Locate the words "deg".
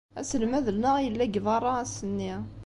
1.25-1.41